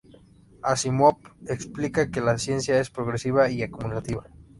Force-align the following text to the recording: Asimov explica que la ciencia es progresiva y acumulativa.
Asimov 0.63 1.19
explica 1.47 2.09
que 2.09 2.21
la 2.21 2.39
ciencia 2.39 2.79
es 2.79 2.89
progresiva 2.89 3.51
y 3.51 3.61
acumulativa. 3.61 4.25